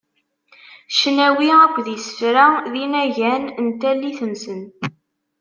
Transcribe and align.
Cnawi 0.97 1.47
akked 1.63 1.87
isefra 1.95 2.45
d 2.71 2.73
inagan 2.83 3.45
n 3.63 3.65
tallit-nsen. 3.79 4.61